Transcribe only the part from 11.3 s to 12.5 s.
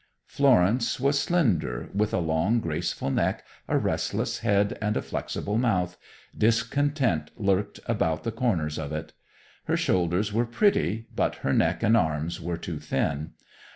her neck and arms